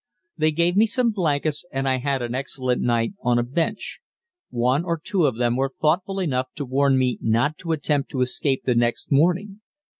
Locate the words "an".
2.23-2.33